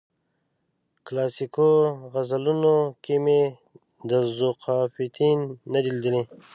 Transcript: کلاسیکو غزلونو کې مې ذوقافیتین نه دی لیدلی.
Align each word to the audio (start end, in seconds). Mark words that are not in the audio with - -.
کلاسیکو 1.05 1.69
غزلونو 2.13 2.75
کې 3.03 3.15
مې 3.23 3.41
ذوقافیتین 4.37 5.39
نه 5.73 5.79
دی 5.83 5.91
لیدلی. 5.95 6.23